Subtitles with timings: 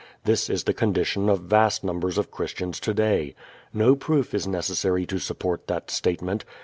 [0.23, 3.35] This is the condition of vast numbers of Christians today.
[3.71, 6.43] No proof is necessary to support that statement.